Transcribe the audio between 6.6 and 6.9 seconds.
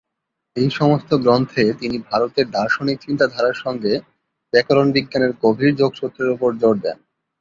জোর